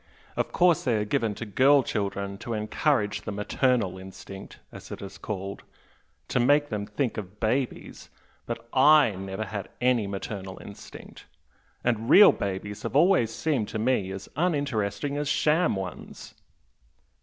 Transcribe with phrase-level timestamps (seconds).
[0.35, 4.99] Of course they are given to girl children to encourage the 'maternal instinct' as it
[4.99, 5.61] is called
[6.29, 8.09] to make them think of babies,
[8.47, 11.27] but I never had any 'maternal instinct'!
[11.83, 16.33] and real babies have always seemed to me as uninteresting as sham ones!"